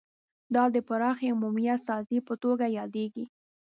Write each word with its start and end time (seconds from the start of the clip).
دا 0.55 0.63
د 0.75 0.77
پراخې 0.87 1.27
عمومیت 1.35 1.79
سازۍ 1.87 2.19
په 2.27 2.33
توګه 2.43 2.65
یادیږي 2.77 3.25